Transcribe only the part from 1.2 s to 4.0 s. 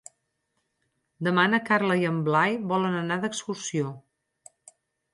Demà na Carla i en Blai volen anar d'excursió.